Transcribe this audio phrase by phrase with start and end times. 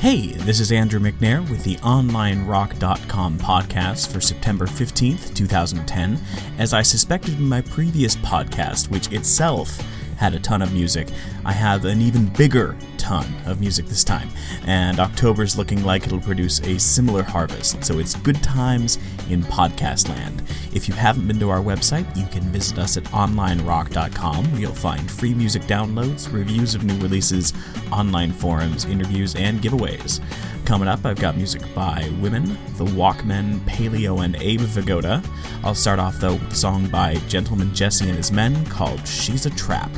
[0.00, 6.18] Hey, this is Andrew McNair with the OnlineRock.com podcast for September 15th, 2010.
[6.56, 9.76] As I suspected in my previous podcast, which itself
[10.16, 11.08] had a ton of music,
[11.44, 14.28] I have an even bigger ton of music this time,
[14.66, 18.98] and October's looking like it'll produce a similar harvest, so it's good times
[19.30, 20.42] in podcast land.
[20.74, 24.58] If you haven't been to our website, you can visit us at onlinerock.com.
[24.58, 27.54] You'll find free music downloads, reviews of new releases,
[27.90, 30.20] online forums, interviews, and giveaways.
[30.66, 35.26] Coming up, I've got music by Women, The Walkmen, Paleo, and Abe Vigoda.
[35.64, 39.46] I'll start off though with a song by Gentleman Jesse and his men called She's
[39.46, 39.90] a Trap.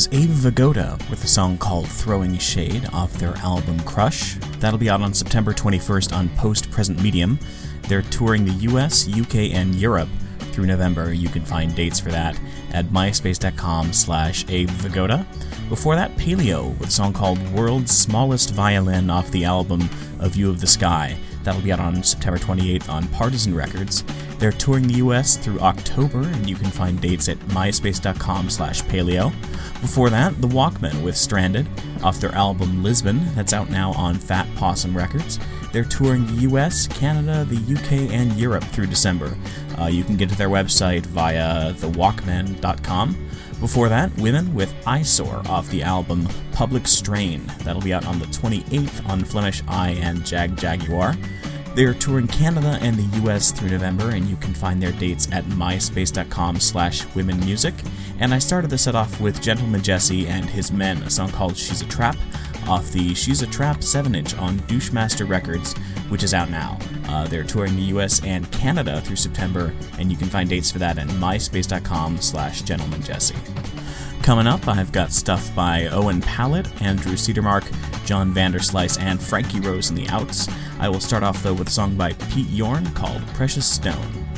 [0.00, 4.36] Was Abe Vigoda with a song called Throwing Shade off their album Crush.
[4.58, 7.38] That'll be out on September 21st on Post Present Medium.
[7.82, 10.08] They're touring the US, UK, and Europe
[10.52, 11.12] through November.
[11.12, 12.40] You can find dates for that
[12.72, 15.26] at myspace.com slash Abe Vigoda.
[15.68, 19.82] Before that, Paleo with a song called World's Smallest Violin off the album
[20.18, 21.14] A View of the Sky.
[21.42, 24.02] That'll be out on September 28th on Partisan Records.
[24.38, 29.30] They're touring the US through October, and you can find dates at myspace.com slash paleo.
[29.80, 31.66] Before that, The Walkmen with Stranded,
[32.02, 35.38] off their album Lisbon, that's out now on Fat Possum Records.
[35.72, 39.36] They're touring the US, Canada, the UK, and Europe through December.
[39.78, 43.28] Uh, you can get to their website via thewalkmen.com.
[43.60, 47.44] Before that, Women with Eyesore off the album Public Strain.
[47.64, 51.16] That'll be out on the 28th on Flemish Eye and Jagjaguwar.
[51.74, 55.44] They're touring Canada and the US through November, and you can find their dates at
[55.44, 57.74] myspace.com slash womenmusic.
[58.20, 61.56] And I started the set off with Gentleman Jesse and His Men, a song called
[61.56, 62.16] She's a Trap,
[62.68, 65.72] off the She's a Trap 7 inch on Douchemaster Records,
[66.10, 66.78] which is out now.
[67.08, 70.78] Uh, they're touring the US and Canada through September, and you can find dates for
[70.78, 73.36] that at myspace.com slash gentleman jesse.
[74.22, 77.64] Coming up, I've got stuff by Owen Pallett, Andrew Cedermark,
[78.04, 80.46] John Vanderslice, and Frankie Rose in the Outs.
[80.78, 84.29] I will start off though with a song by Pete Yorn called Precious Stone.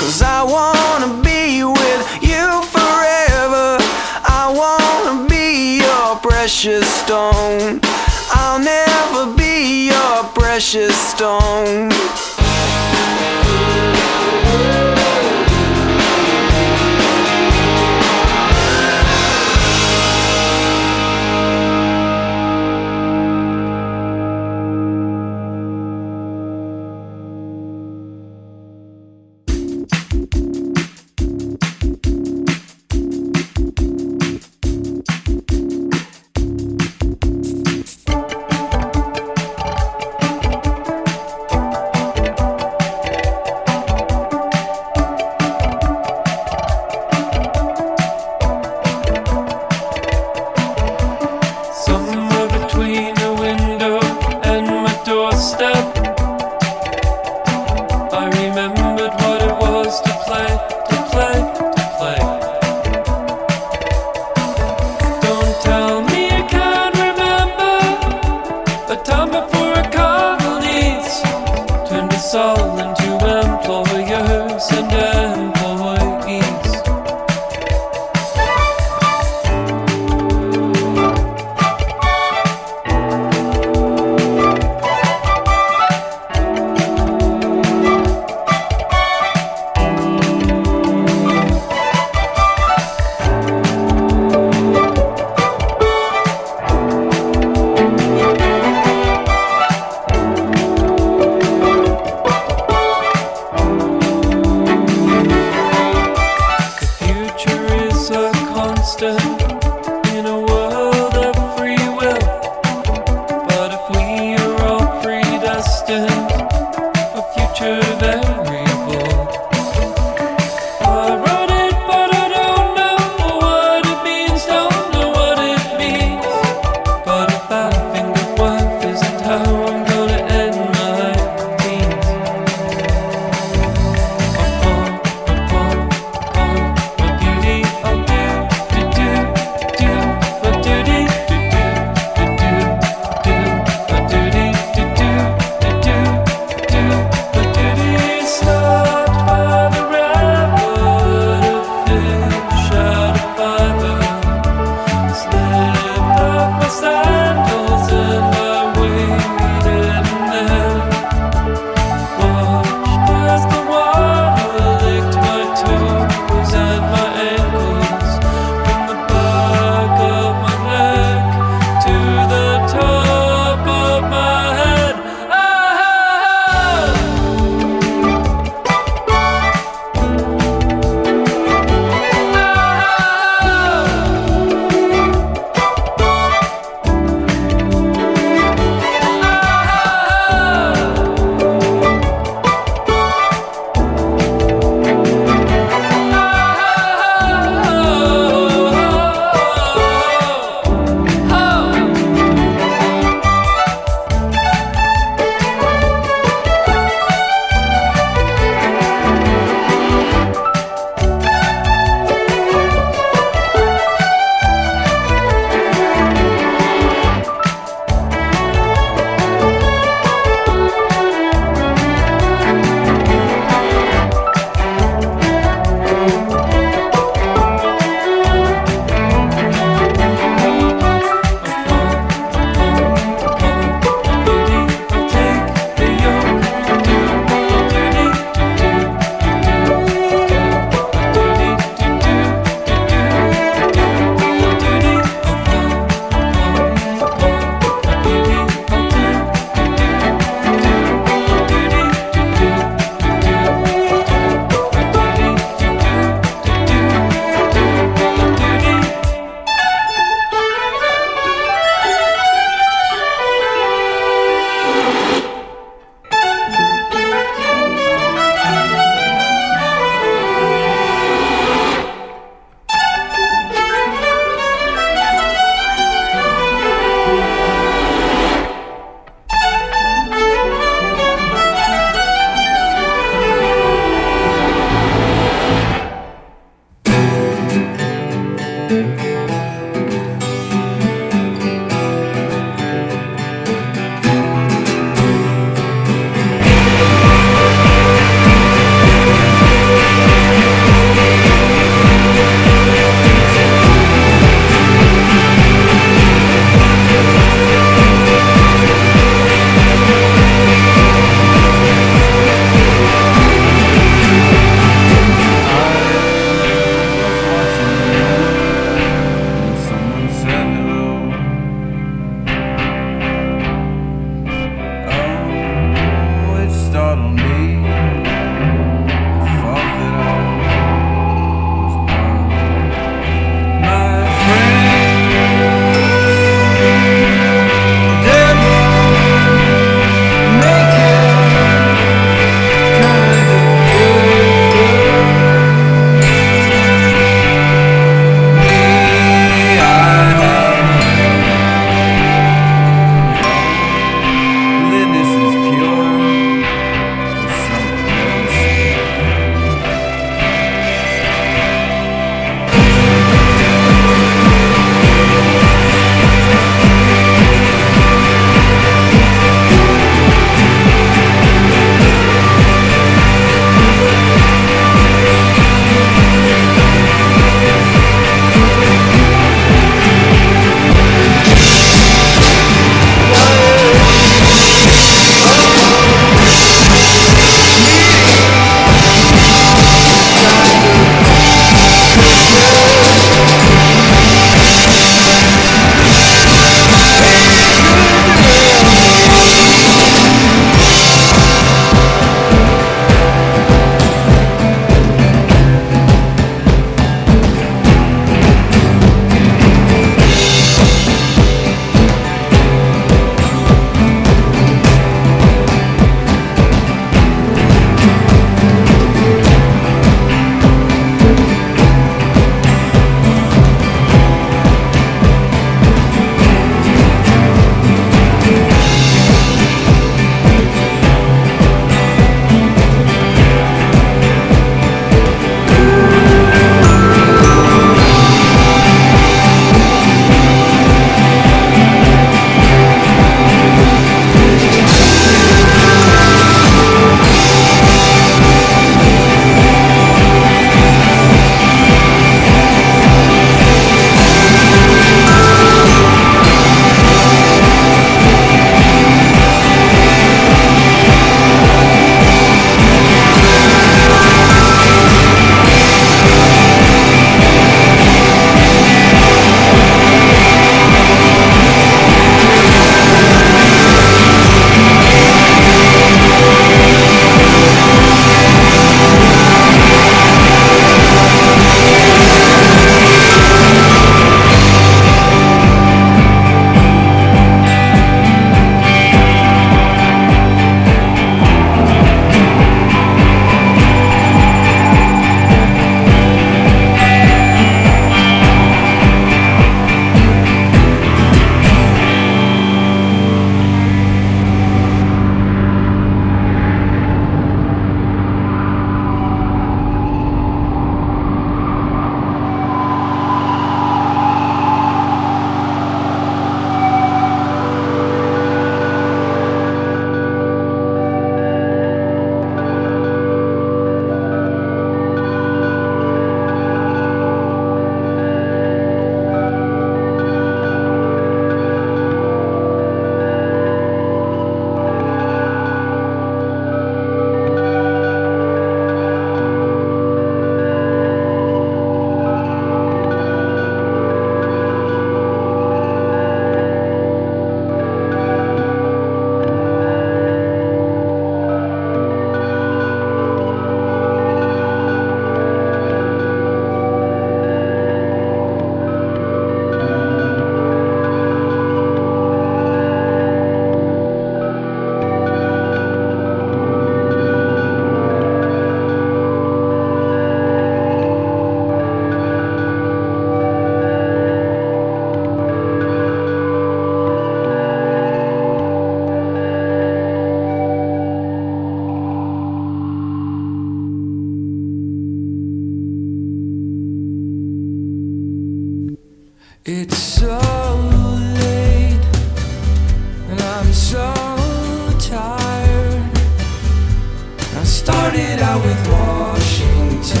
[597.60, 600.00] Started out with Washington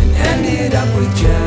[0.00, 1.43] and ended up with.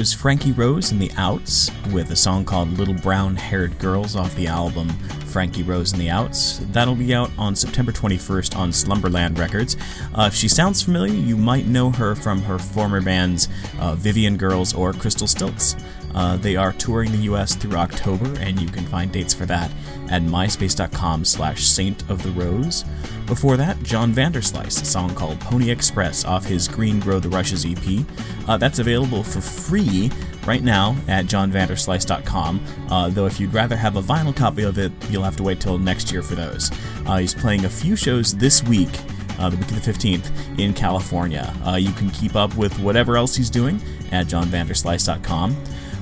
[0.00, 4.34] Was Frankie Rose and the Outs with a song called Little Brown Haired Girls off
[4.34, 4.88] the album
[5.26, 6.60] Frankie Rose and the Outs.
[6.72, 9.76] That'll be out on September 21st on Slumberland Records.
[10.14, 14.38] Uh, if she sounds familiar, you might know her from her former bands uh, Vivian
[14.38, 15.76] Girls or Crystal Stilts.
[16.14, 17.54] Uh, they are touring the U.S.
[17.54, 19.70] through October, and you can find dates for that
[20.10, 22.84] at myspace.com slash saint of the rose.
[23.26, 27.64] Before that, John Vanderslice, a song called Pony Express off his Green Grow the Rushes
[27.64, 28.04] EP.
[28.48, 30.10] Uh, that's available for free
[30.46, 34.90] right now at johnvanderslice.com, uh, though if you'd rather have a vinyl copy of it,
[35.10, 36.70] you'll have to wait till next year for those.
[37.06, 38.90] Uh, he's playing a few shows this week,
[39.38, 41.54] uh, the week of the 15th, in California.
[41.64, 43.80] Uh, you can keep up with whatever else he's doing
[44.10, 45.56] at johnvanderslice.com.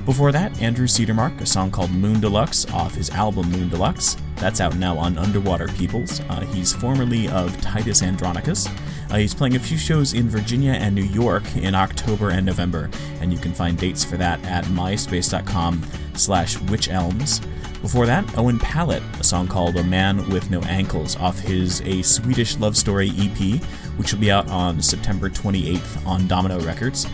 [0.09, 4.16] Before that, Andrew Cedermark, a song called Moon Deluxe off his album Moon Deluxe.
[4.36, 6.20] That's out now on Underwater Peoples.
[6.30, 8.68] Uh, he's formerly of Titus Andronicus.
[9.11, 12.88] Uh, he's playing a few shows in Virginia and New York in October and November,
[13.20, 15.84] and you can find dates for that at myspace.com
[16.14, 17.42] slash witchelms.
[17.82, 22.00] Before that, Owen Pallett, a song called A Man With No Ankles off his A
[22.00, 23.62] Swedish Love Story EP,
[23.98, 27.06] which will be out on September 28th on Domino Records.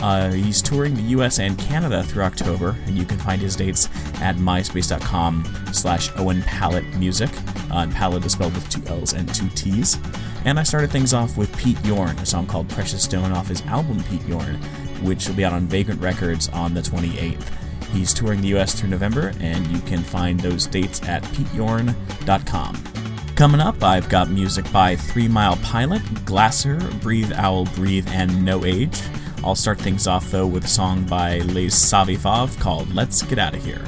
[0.00, 3.88] Uh, he's touring the US and Canada through October, and you can find his dates
[4.20, 7.30] at myspace.com slash Owen Pallett Music.
[7.70, 9.98] Uh, and Pallett is spelled with two L's and two T's.
[10.44, 13.60] And I started things off with Pete Yorn, a song called Precious Stone off his
[13.62, 14.56] album Pete Yorn,
[15.02, 17.44] which will be out on Vagrant Records on the 28th.
[17.92, 23.09] He's touring the US through November, and you can find those dates at peteyorn.com.
[23.40, 28.66] Coming up, I've got music by Three Mile Pilot, Glasser, Breathe Owl Breathe, and No
[28.66, 29.00] Age.
[29.42, 33.38] I'll start things off though with a song by Les Savy Fav called Let's Get
[33.38, 33.82] Out of Here.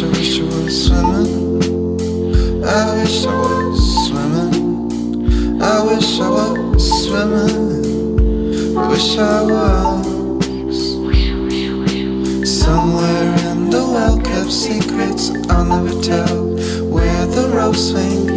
[0.00, 2.64] I wish I was swimming.
[2.64, 2.66] I
[2.96, 3.78] wish I was
[4.08, 5.62] swimming.
[5.62, 8.78] I wish I was swimming.
[8.78, 10.22] I wish I was
[12.48, 16.56] somewhere in the world kept secrets I'll never tell
[16.88, 18.31] where the rose swings.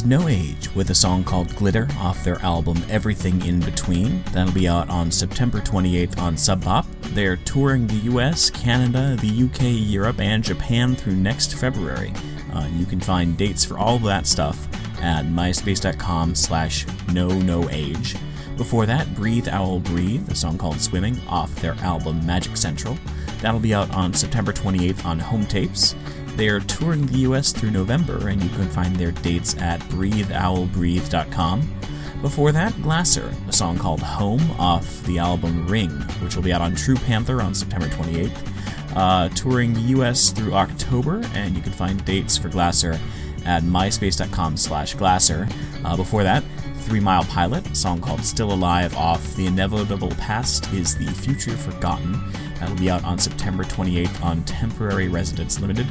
[0.00, 4.22] Was No Age with a song called Glitter off their album Everything in Between.
[4.32, 6.86] That'll be out on September 28th on Sub Pop.
[7.08, 12.14] They're touring the US, Canada, the UK, Europe, and Japan through next February.
[12.54, 14.66] Uh, you can find dates for all of that stuff
[15.02, 18.16] at myspace.com slash no no age.
[18.56, 22.96] Before that, Breathe Owl Breathe, a song called Swimming off their album Magic Central.
[23.42, 25.94] That'll be out on September 28th on Hometapes.
[26.40, 31.74] They are touring the US through November, and you can find their dates at breatheowlbreathe.com.
[32.22, 35.90] Before that, Glasser, a song called Home off the album Ring,
[36.22, 38.96] which will be out on True Panther on September 28th.
[38.96, 42.98] Uh, touring the US through October, and you can find dates for Glasser
[43.44, 45.46] at myspace.com slash Glasser.
[45.84, 46.42] Uh, before that,
[46.78, 51.54] Three Mile Pilot, a song called Still Alive off The Inevitable Past is the Future
[51.56, 52.18] Forgotten.
[52.58, 55.86] That'll be out on September 28th on Temporary Residence Limited.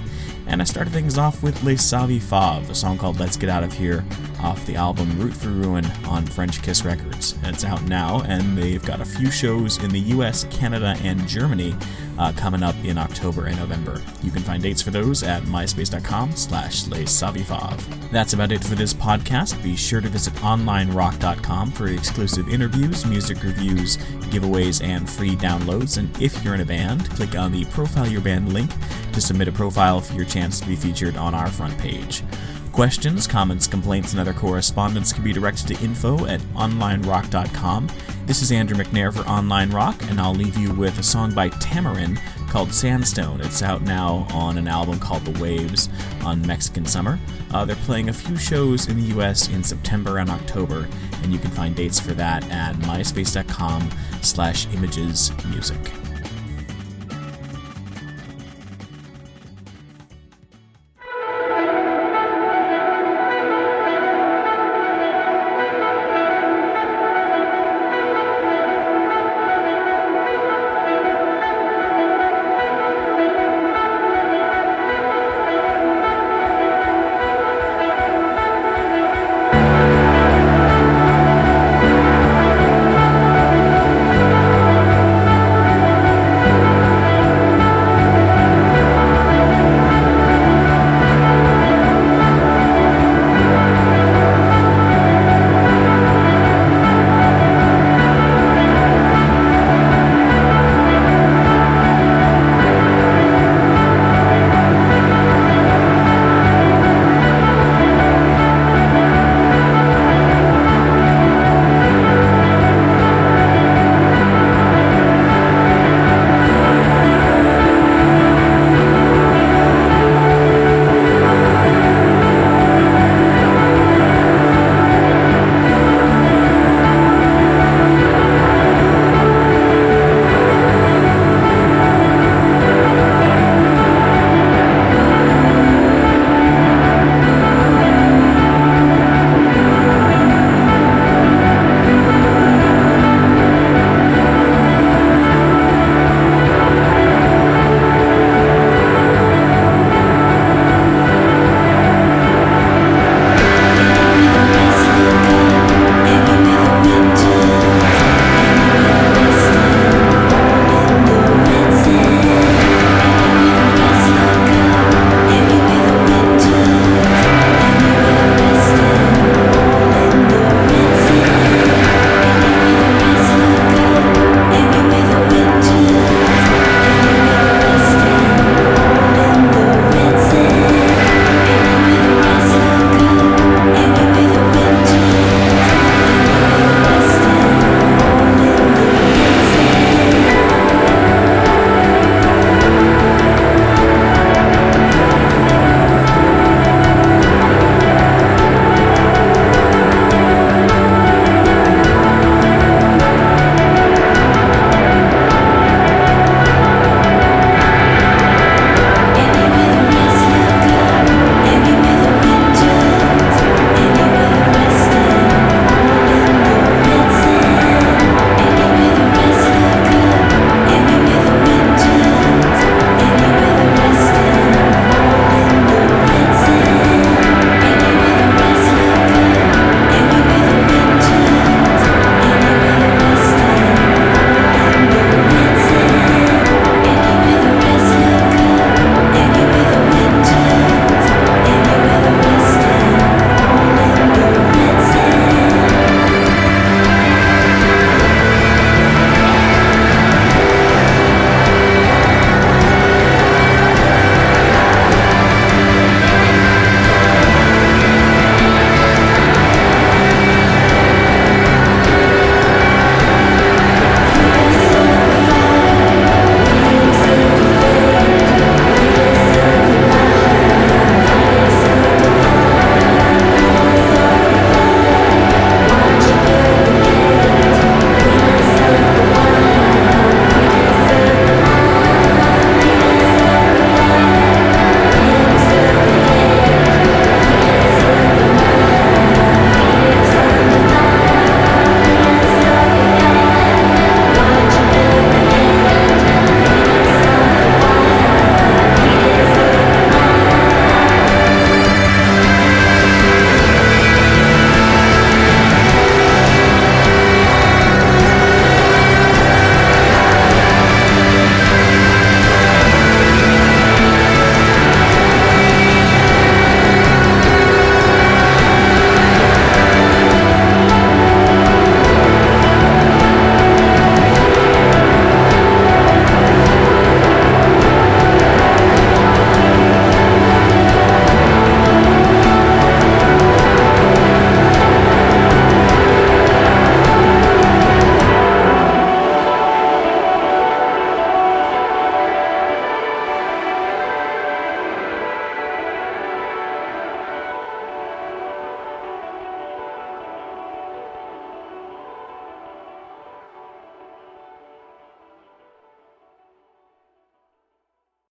[0.49, 3.63] And I started things off with Les Savy Fav, a song called Let's Get Out
[3.63, 4.03] of Here
[4.41, 7.35] off the album Root for Ruin on Frenchkiss Records.
[7.43, 11.75] It's out now, and they've got a few shows in the US, Canada, and Germany
[12.19, 14.01] uh, coming up in October and November.
[14.21, 18.11] You can find dates for those at myspace.com slash lessavyfav.
[18.11, 19.61] That's about it for this podcast.
[19.63, 23.97] Be sure to visit onlinerock.com for exclusive interviews, music reviews,
[24.31, 25.97] giveaways, and free downloads.
[25.97, 28.71] And if you're in a band, click on the Profile Your Band link
[29.13, 32.23] to submit a profile for your chance to be featured on our front page.
[32.71, 37.89] Questions, comments, complaints, and other correspondence can be directed to info at onlinerock.com.
[38.25, 41.49] This is Andrew McNair for Online Rock, and I'll leave you with a song by
[41.49, 42.17] Tamaryn
[42.47, 43.41] called Sandstone.
[43.41, 45.89] It's out now on an album called The Waves
[46.23, 47.19] on Mexican Summer.
[47.51, 50.87] Uh, they're playing a few shows in the US in September and October,
[51.23, 53.89] and you can find dates for that at myspace.com
[54.21, 55.79] slash images music.